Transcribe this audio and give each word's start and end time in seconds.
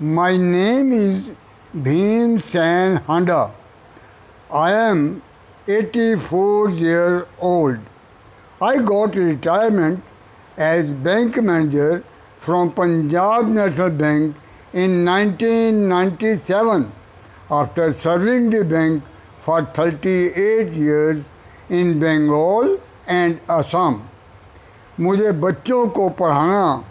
My 0.00 0.36
name 0.36 0.92
is 0.92 1.24
Bhim 1.74 2.40
Sen 2.40 2.98
Handa. 2.98 3.50
I 4.48 4.72
am 4.72 5.20
84 5.66 6.70
years 6.70 7.26
old. 7.40 7.78
I 8.62 8.78
got 8.80 9.16
retirement 9.16 10.00
as 10.56 10.86
bank 10.86 11.42
manager 11.42 12.04
from 12.38 12.70
Punjab 12.74 13.48
National 13.48 13.90
Bank 13.90 14.36
in 14.72 15.04
1997 15.04 16.92
after 17.50 17.92
serving 17.94 18.50
the 18.50 18.64
bank 18.64 19.02
for 19.40 19.64
38 19.64 20.74
years 20.74 21.24
in 21.70 21.98
Bengal 21.98 22.78
and 23.08 23.40
Assam. 23.48 24.08
मुझे 25.00 25.32
बच्चों 25.42 25.86
को 25.88 26.08
पढ़ाना 26.22 26.84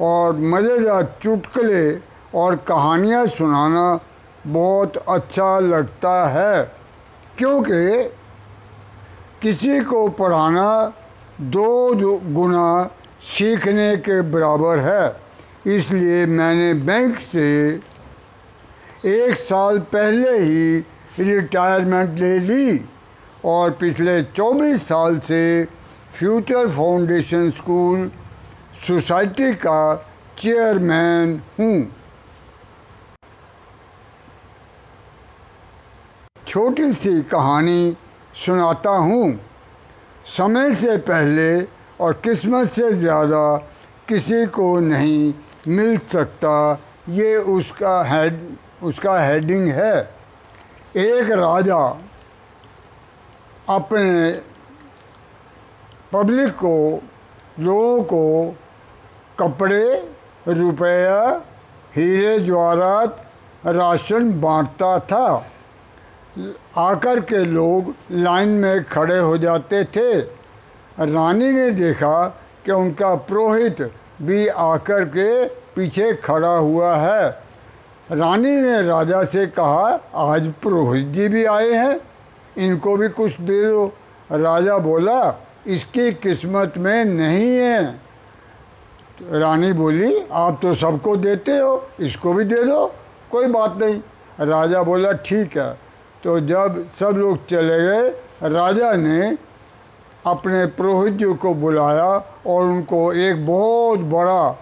और 0.00 0.36
मज़ेदार 0.36 1.16
चुटकुले 1.22 2.09
और 2.34 2.56
कहानियाँ 2.68 3.26
सुनाना 3.28 4.00
बहुत 4.46 4.96
अच्छा 5.08 5.58
लगता 5.60 6.12
है, 6.28 6.62
क्योंकि 7.38 8.04
किसी 9.42 9.80
को 9.80 10.08
पढ़ाना 10.10 10.92
दो 11.42 12.04
गुना 12.34 12.84
सीखने 13.22 13.96
के 13.98 14.20
बराबर 14.30 14.78
है। 14.78 15.74
इसलिए 15.76 16.24
मैंने 16.26 16.72
बैंक 16.84 17.18
से 17.22 17.48
एक 19.06 19.34
साल 19.38 19.78
पहले 19.92 20.38
ही 20.38 20.78
रिटायरमेंट 21.20 22.18
ले 22.18 22.38
ली 22.38 22.80
और 23.44 23.70
पिछले 23.80 24.22
24 24.24 24.82
साल 24.82 25.18
से 25.18 25.64
फ्यूचर 26.14 26.68
फाउंडेशन 26.68 27.50
स्कूल 27.50 28.10
सोसाइटी 28.86 29.52
का 29.56 29.94
चेयरमैन 30.38 31.40
हूँ। 31.60 31.99
छोटी 36.50 36.92
सी 36.92 37.20
कहानी 37.22 37.96
सुनाता 38.36 38.90
हूँ। 38.90 39.26
समय 40.26 40.74
से 40.74 40.96
पहले 40.98 41.62
और 42.00 42.12
किस्मत 42.24 42.68
से 42.68 42.92
ज़्यादा 42.92 43.42
किसी 44.08 44.46
को 44.46 44.64
नहीं 44.80 45.32
मिल 45.68 45.98
सकता। 46.12 46.54
ये 47.08 47.36
उसका 47.36 48.02
हेड 48.02 48.40
उसका 48.82 49.18
हेडिंग 49.18 49.68
है। 49.68 49.94
एक 50.96 51.30
राजा 51.30 51.78
अपने 53.68 54.30
पब्लिक 56.12 56.50
को, 56.54 57.02
लोगों 57.60 58.02
को 58.02 58.54
कपड़े, 59.38 59.86
रुपया, 60.48 61.20
हीरे 61.96 62.38
जवाहरात 62.40 63.24
राशन 63.66 64.30
बांटता 64.40 64.98
था। 64.98 65.26
आकर 66.76 67.20
के 67.20 67.44
लोग 67.44 67.94
लाइन 68.12 68.48
में 68.48 68.84
खड़े 68.84 69.18
हो 69.18 69.38
जाते 69.38 69.84
थे। 69.84 70.20
रानी 71.00 71.50
ने 71.50 71.70
देखा 71.70 72.26
कि 72.64 72.72
उनका 72.72 73.14
पुरोहित 73.14 73.90
भी 74.22 74.46
आकर 74.48 75.04
के 75.04 75.44
पीछे 75.48 76.14
खड़ा 76.14 76.56
हुआ 76.56 76.96
है। 76.96 77.30
रानी 78.12 78.56
ने 78.56 78.82
राजा 78.82 79.24
से 79.24 79.46
कहा, 79.46 80.00
आज 80.14 80.52
पुरोहित 80.62 81.06
जी 81.06 81.28
भी 81.28 81.44
आए 81.44 81.70
हैं। 81.70 82.00
इनको 82.58 82.96
भी 82.96 83.08
कुछ 83.08 83.40
दे 83.40 83.62
दो। 83.70 83.86
राजा 84.32 84.78
बोला, 84.78 85.44
इसकी 85.66 86.12
किस्मत 86.12 86.74
में 86.76 87.04
नहीं 87.04 87.56
है। 87.56 88.00
रानी 89.30 89.72
बोली, 89.72 90.24
आप 90.32 90.58
तो 90.62 90.74
सबको 90.74 91.16
देते 91.16 91.58
हो, 91.58 91.86
इसको 92.00 92.32
भी 92.32 92.44
दे 92.44 92.64
दो, 92.64 92.94
कोई 93.30 93.46
बात 93.46 93.76
नहीं। 93.76 94.00
राजा 94.40 94.82
बोला, 94.82 95.12
ठीक 95.12 95.58
है। 95.58 95.89
तो 96.24 96.40
जब 96.40 96.88
सब 97.00 97.16
लोग 97.16 97.46
चले 97.46 97.78
गए, 97.80 98.08
राजा 98.42 98.92
ने 98.92 99.36
अपने 100.26 100.66
पुरोहित 100.66 101.14
जी 101.14 101.32
को 101.34 101.54
बुलाया 101.54 102.10
और 102.46 102.64
उनको 102.64 103.12
एक 103.12 103.46
बहुत 103.46 103.98
बड़ा 103.98 104.56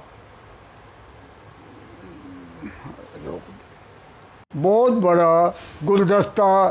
बहुत 4.56 4.92
बड़ा 4.92 5.54
गुलदस्ता 5.84 6.70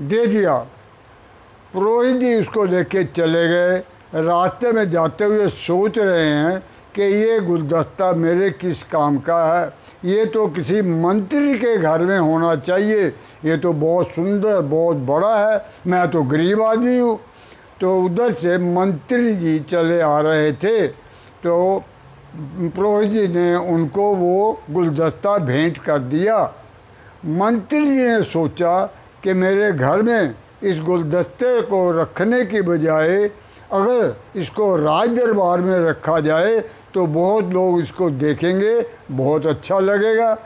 दे 0.00 0.26
दिया। 0.26 0.56
पुरोहित 1.72 2.16
जी 2.16 2.34
उसको 2.40 2.64
लेके 2.64 3.04
चले 3.04 3.48
गए। 3.48 3.78
रास्ते 4.14 4.72
में 4.72 4.90
जाते 4.90 5.24
हुए 5.24 5.48
सोच 5.48 5.98
रहे 5.98 6.28
हैं 6.28 6.60
कि 6.94 7.02
ये 7.02 7.40
गुलदस्ता 7.40 8.12
मेरे 8.12 8.50
किस 8.50 8.82
काम 8.82 9.18
का 9.18 9.42
है? 9.54 9.66
ये 10.04 10.24
तो 10.26 10.46
किसी 10.48 10.82
मंत्री 10.82 11.58
के 11.58 11.76
घर 11.76 12.00
में 12.00 12.18
होना 12.18 12.54
चाहिए। 12.56 13.06
ये 13.44 13.56
तो 13.56 13.72
बहुत 13.72 14.06
सुंदर, 14.06 14.60
बहुत 14.60 14.96
बड़ा 14.96 15.36
है। 15.38 15.66
मैं 15.86 16.10
तो 16.10 16.22
गरीब 16.22 16.62
आदमी 16.62 16.98
हूँ। 16.98 17.18
तो 17.80 18.02
उधर 18.02 18.32
से 18.32 18.58
मंत्री 18.58 19.34
जी 19.36 19.58
चले 19.60 20.00
आ 20.00 20.20
रहे 20.20 20.52
थे। 20.52 20.86
तो 21.44 21.82
पुरोहित 22.36 23.10
जी 23.10 23.28
ने 23.28 23.54
उनको 23.56 24.14
वो 24.14 24.60
गुलदस्ता 24.70 25.36
भेंट 25.38 25.78
कर 25.78 25.98
दिया। 25.98 26.42
मंत्री 27.26 27.84
जी 27.84 28.02
ने 28.02 28.22
सोचा 28.22 28.84
कि 29.22 29.32
मेरे 29.34 29.72
घर 29.72 30.02
में 30.02 30.34
इस 30.62 30.80
गुलदस्ते 30.80 31.60
को 31.62 31.90
रखने 31.92 32.44
की 32.46 32.60
बजाय 32.62 33.30
अगर 33.72 34.40
इसको 34.40 34.74
राज 34.76 35.08
दरबार 35.10 35.60
में 35.60 35.78
रखा 35.80 36.18
जाए 36.20 36.58
तो 36.94 37.06
बहुत 37.08 37.44
लोग 37.46 37.80
इसको 37.80 38.10
देखेंगे, 38.12 38.80
बहुत 39.12 39.46
अच्छा 39.46 39.78
लगेगा। 39.80 40.36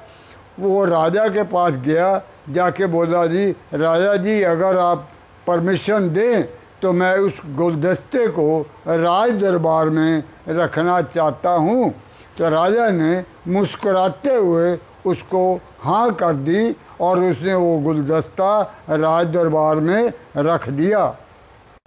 वो 0.61 0.85
राजा 0.85 1.27
के 1.29 1.43
पास 1.45 1.75
गया, 1.77 2.23
जाके 2.51 2.87
बोला, 2.87 3.27
जी, 3.27 3.51
राजा 3.75 4.17
जी, 4.17 4.43
अगर 4.45 4.79
आप 4.79 5.09
परमिशन 5.47 6.09
दें 6.11 6.45
तो 6.83 6.93
मैं 6.93 7.17
उस 7.19 7.41
गुलदस्ते 7.57 8.27
को 8.29 8.61
राज 8.87 9.31
दरबार 9.41 9.89
में 9.91 10.23
रखना 10.51 11.01
चाहता 11.05 11.51
हूँ। 11.51 11.91
तो 12.39 12.49
राजा 12.51 12.89
ने 12.91 13.25
मुस्कुराते 13.49 14.35
हुए 14.35 14.77
उसको 15.07 15.43
हाँ 15.81 16.11
कर 16.15 16.35
दी 16.37 16.75
और 17.01 17.23
उसने 17.25 17.55
वो 17.55 17.77
गुलदस्ता 17.81 18.61
राज 18.91 19.27
दरबार 19.29 19.77
में 19.81 20.13
रख 20.39 20.69
दिया। 20.71 21.05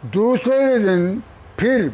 दूसरे 0.06 0.78
दिन 0.80 1.24
फिर 1.60 1.86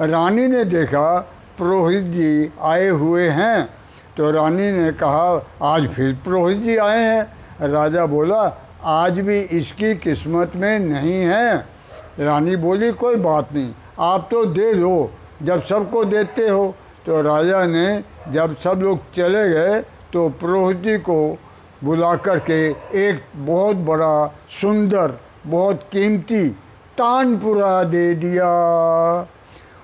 रानी 0.00 0.46
ने 0.46 0.64
देखा 0.64 1.18
पुरोहित 1.58 2.04
जी 2.04 2.50
आए 2.60 2.86
हुए 2.88 3.28
हैं। 3.28 3.68
तो 4.16 4.30
रानी 4.30 4.70
ने 4.72 4.92
कहा, 4.92 5.26
आज 5.62 5.88
फिर 5.88 6.14
पुरोहित 6.24 6.58
जी 6.58 6.76
आए 6.76 7.02
हैं। 7.02 7.68
राजा 7.68 8.06
बोला, 8.06 8.40
आज 8.82 9.20
भी 9.20 9.38
इसकी 9.52 9.94
किस्मत 9.96 10.52
में 10.56 10.78
नहीं 10.78 11.20
है। 11.24 11.56
रानी 12.20 12.56
बोली, 12.56 12.90
कोई 12.92 13.16
बात 13.16 13.52
नहीं, 13.52 13.70
आप 14.00 14.28
तो 14.30 14.44
दे 14.46 14.72
दो, 14.74 15.10
जब 15.42 15.64
सबको 15.66 16.04
देते 16.04 16.48
हो। 16.48 16.74
तो 17.06 17.20
राजा 17.22 17.64
ने, 17.66 18.02
जब 18.28 18.56
सब 18.60 18.80
लोग 18.82 18.98
चले 19.14 19.48
गए 19.50 19.80
तो 20.12 20.28
पुरोहित 20.40 20.82
जी 20.82 20.96
को 21.00 21.38
बुला 21.84 22.14
करके 22.16 22.60
एक 23.00 23.22
बहुत 23.36 23.76
बड़ा, 23.76 24.26
सुंदर, 24.60 25.18
बहुत 25.46 25.88
कीमती 25.92 26.44
तानपुरा 27.02 27.82
दे 27.84 28.14
दिया। 28.16 28.50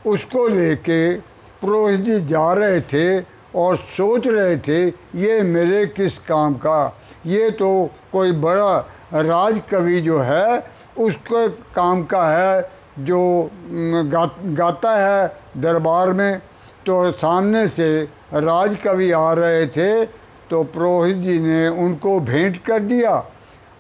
उसको 0.07 0.47
लेके 0.49 1.15
पुरोहित 1.61 2.01
जी 2.01 2.21
जा 2.27 2.53
रहे 2.55 2.81
थे 2.83 3.21
और 3.55 3.77
सोच 3.93 4.27
रहे 4.27 4.57
थे 4.59 4.87
ये 5.19 5.41
मेरे 5.45 5.85
किस 5.89 6.19
काम 6.29 6.55
का? 6.57 6.81
ये 7.27 7.51
तो 7.51 7.69
कोई 8.13 8.33
बड़ा 8.39 8.79
राज 9.15 9.61
कवि 9.71 10.01
जो 10.01 10.19
है 10.21 10.59
उसके 10.99 11.49
काम 11.75 12.03
का 12.05 12.29
है 12.29 12.61
जो 13.01 13.51
गा, 13.73 14.25
गाता 14.37 14.95
है 14.97 15.27
दरबार 15.57 16.13
में। 16.13 16.39
तो 16.87 17.11
सामने 17.13 17.67
से 17.69 17.89
राज 18.35 18.77
कवि 18.85 19.11
आ 19.13 19.33
रहे 19.33 19.67
थे 19.69 20.05
तो 20.51 20.63
पुरोहित 20.67 21.17
जी 21.17 21.39
ने 21.41 21.67
उनको 21.69 22.19
भेंट 22.23 22.57
कर 22.65 22.81
दिया। 22.83 23.19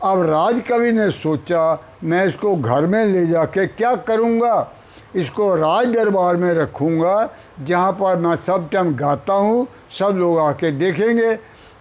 अब 0.01 0.23
राज 0.23 0.61
कवि 0.69 0.93
ने 0.93 1.11
सोचा, 1.11 1.79
मैं 2.05 2.25
इसको 2.27 2.55
घर 2.57 2.87
में 2.87 3.05
ले 3.07 3.27
जाके 3.27 3.67
क्या 3.69 3.95
करूँगा? 3.99 4.73
इसको 5.17 5.55
राज 5.55 5.87
दरबार 5.89 6.37
में 6.37 6.53
रखूँगा, 6.55 7.29
जहाँ 7.61 7.93
पर 7.93 8.17
मैं 8.17 8.35
सब 8.37 8.69
टाइम 8.73 8.95
गाता 8.97 9.35
हूँ, 9.35 9.67
सब 9.99 10.17
लोग 10.17 10.39
आके 10.41 10.71
देखेंगे। 10.73 11.35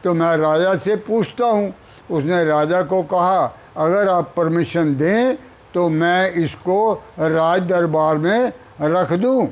तो 0.04 0.14
मैं 0.14 0.36
राजा 0.38 0.76
से 0.76 0.96
पूछता 0.98 1.46
हूँ। 1.46 1.74
उसने 2.10 2.44
राजा 2.46 2.82
को 2.84 3.02
कहा, 3.04 3.46
अगर 3.78 4.10
आप 4.10 4.34
परमिशन 4.38 4.96
दें 4.98 5.38
तो 5.74 5.88
मैं 5.90 6.32
इसको 6.34 6.94
राज 7.20 7.62
दरबार 7.64 8.18
में 8.18 8.52
रख 8.82 9.12
दूँ। 9.14 9.46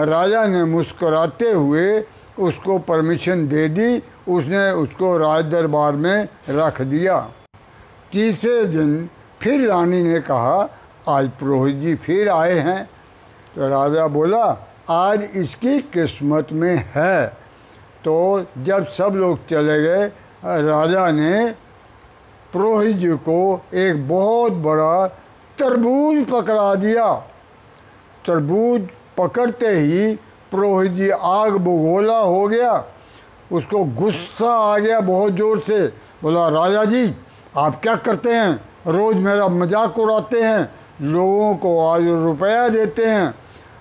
राजा 0.00 0.46
ने 0.46 0.64
मुस्कुराते 0.64 1.50
हुए 1.50 2.00
उसको 2.40 2.78
परमिशन 2.80 3.46
दे 3.48 3.68
दी। 3.68 4.02
उसने 4.28 4.70
उसको 4.72 5.16
राज 5.18 5.44
दरबार 5.46 5.92
में 5.94 6.28
रख 6.50 6.80
दिया। 6.82 7.16
तीसरे 8.12 8.64
दिन 8.66 9.08
फिर 9.40 9.66
रानी 9.68 10.02
ने 10.02 10.20
कहा, 10.20 10.68
आज 11.08 11.28
पुरोहित 11.30 11.76
जी 11.76 11.94
फिर 11.96 12.28
आए 12.28 12.58
हैं। 12.58 12.84
तो 13.54 13.68
राजा 13.68 14.06
बोला, 14.06 14.44
आज 14.90 15.22
इसकी 15.34 15.78
किस्मत 15.92 16.52
में 16.52 16.84
है। 16.94 17.26
तो 18.04 18.14
जब 18.58 18.86
सब 18.88 19.14
लोग 19.16 19.46
चले 19.48 19.80
गए, 19.82 20.06
राजा 20.44 21.10
ने 21.10 21.50
पुरोहित 22.52 22.96
जी 22.96 23.12
को 23.24 23.40
एक 23.74 24.08
बहुत 24.08 24.52
बड़ा 24.62 25.06
तरबूज 25.58 26.24
पकड़ा 26.30 26.74
दिया। 26.74 27.12
तरबूज 28.26 28.88
पकड़ते 29.18 29.68
ही 29.70 30.14
पुरोहित 30.52 30.92
जी 30.92 31.08
आग 31.10 31.56
बगोला 31.56 32.18
हो 32.18 32.46
गया। 32.48 32.72
उसको 33.52 33.84
गुस्सा 33.96 34.52
आ 34.52 34.78
गया 34.78 35.00
बहुत 35.00 35.32
ज़ोर 35.32 35.58
से। 35.60 35.86
बोला, 36.22 36.48
राजा 36.50 36.84
जी 36.84 37.06
आप 37.56 37.80
क्या 37.82 37.94
करते 37.96 38.32
हैं? 38.32 38.52
रोज़ 38.86 39.16
मेरा 39.16 39.46
मज़ाक 39.48 39.98
उड़ाते 39.98 40.42
हैं, 40.42 40.68
लोगों 41.02 41.54
को 41.56 41.78
आज 41.86 42.02
रुपया 42.24 42.68
देते 42.68 43.06
हैं, 43.06 43.34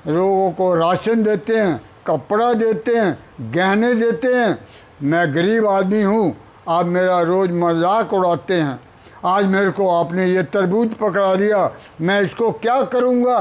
लोगों 0.08 0.52
को 0.52 0.74
राशन 0.76 1.24
देते 1.24 1.58
हैं, 1.58 1.82
कपड़ा 2.08 2.54
देते 2.54 2.96
हैं, 2.96 3.18
गहने 3.52 3.94
देते 3.96 4.34
हैं। 4.36 4.58
मैं 5.04 5.34
गरीब 5.36 5.68
आदमी 5.68 6.02
हूँ, 6.02 6.36
आप 6.70 6.86
मेरा 6.86 7.22
रोज़ 7.22 7.52
मज़ाक 7.54 8.14
उड़ाते 8.14 8.54
हैं। 8.54 8.80
आज 9.26 9.46
मेरे 9.46 9.72
को 9.72 9.90
आपने 9.92 10.26
ये 10.26 10.44
तरबूज 10.44 10.94
पकड़ा 10.94 11.34
दिया, 11.36 11.72
मैं 12.02 12.22
इसको 12.22 12.52
क्या 12.52 12.82
करूँगा? 12.84 13.40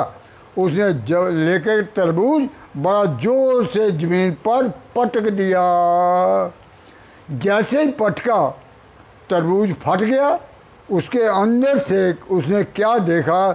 उसने 0.58 0.92
लेकर 1.44 1.82
तरबूज 1.96 2.48
बड़ा 2.76 3.04
ज़ोर 3.18 3.66
से 3.66 3.90
ज़मीन 3.90 4.32
पर 4.46 4.68
पटक 4.96 5.30
दिया। 5.32 6.52
जैसे 7.32 7.82
ही 7.82 7.90
पटका 7.90 8.42
तरबूज 9.30 9.74
फट 9.74 9.98
गया 9.98 10.38
उसके 10.92 11.22
अंदर 11.22 11.78
से 11.78 12.12
उसने 12.30 12.62
क्या 12.64 12.98
देखा? 12.98 13.50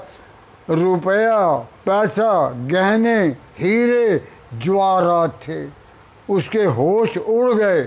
रुपया 0.70 1.48
पैसा 1.86 2.50
गहने 2.68 3.18
हीरे 3.60 4.22
ज्वारात 4.64 5.40
थे। 5.48 5.66
उसके 6.34 6.64
होश 6.64 7.18
उड़ 7.18 7.54
गए। 7.54 7.82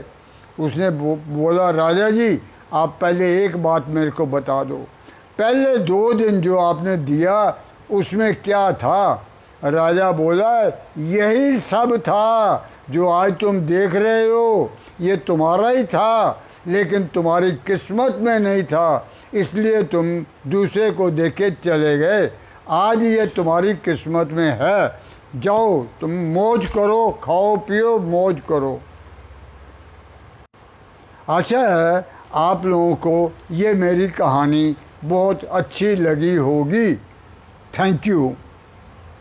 उसने 0.60 0.90
बो, 0.90 1.14
बोला 1.28 1.70
राजा 1.70 2.10
जी 2.10 2.40
आप 2.72 2.98
पहले 3.00 3.44
एक 3.44 3.62
बात 3.62 3.88
मेरे 3.88 4.10
को 4.10 4.26
बता 4.26 4.62
दो। 4.64 4.76
पहले 5.38 5.76
दो 5.78 6.12
दिन 6.12 6.40
जो 6.40 6.58
आपने 6.58 6.96
दिया 6.96 7.36
उसमें 7.90 8.34
क्या 8.42 8.72
था? 8.72 9.26
राजा 9.64 10.10
बोला 10.12 10.52
यही 10.98 11.58
सब 11.58 11.96
था 11.98 12.68
जो 12.90 13.08
आज 13.08 13.32
तुम 13.40 13.60
देख 13.60 13.94
रहे 13.94 14.26
हो 14.28 14.70
ये 15.00 15.16
तुम्हारा 15.16 15.68
ही 15.68 15.84
था। 15.84 16.42
लेकिन 16.68 17.06
तुम्हारी 17.06 17.50
किस्मत 17.66 18.16
में 18.20 18.38
नहीं 18.38 18.62
था, 18.62 19.08
इसलिए 19.34 19.82
तुम 19.82 20.24
दूसरे 20.46 20.90
को 20.90 21.10
देखे 21.10 21.50
चले 21.64 21.98
गए। 21.98 22.30
आज 22.68 23.02
ये 23.02 23.26
तुम्हारी 23.26 23.74
किस्मत 23.74 24.30
में 24.32 24.50
है। 24.60 25.00
जाओ, 25.36 25.82
तुम 26.00 26.10
मौज 26.34 26.66
करो, 26.66 27.10
खाओ, 27.22 27.56
पियो, 27.56 27.98
मौज 27.98 28.40
करो। 28.48 28.80
आशा 31.30 31.60
है 31.68 32.06
आप 32.34 32.66
लोगों 32.66 32.94
को 32.96 33.32
ये 33.50 33.72
मेरी 33.74 34.08
कहानी 34.08 34.76
बहुत 35.04 35.44
अच्छी 35.44 35.94
लगी 35.94 36.34
होगी। 36.34 36.94
Thank 37.78 38.06
you. 38.06 38.34